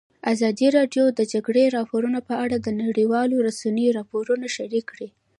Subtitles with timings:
[0.33, 5.09] ازادي راډیو د د جګړې راپورونه په اړه د نړیوالو رسنیو راپورونه شریک کړي.